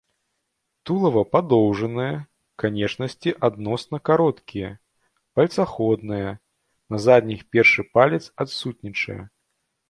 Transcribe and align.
Тулава 0.89 1.21
падоўжанае, 1.33 2.15
канечнасці 2.63 3.33
адносна 3.49 3.97
кароткія, 4.09 4.69
пальцаходныя, 5.41 6.29
на 6.95 7.03
задніх 7.05 7.45
першы 7.57 7.81
палец 7.99 8.23
адсутнічае. 8.47 9.21